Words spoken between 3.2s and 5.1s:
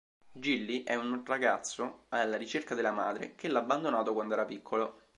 che l'ha abbandonato quando era piccolo.